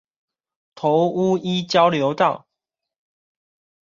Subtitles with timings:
[0.73, 2.47] 頭屋一交流道